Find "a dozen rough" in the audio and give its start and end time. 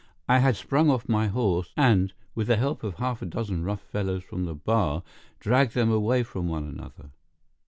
3.21-3.83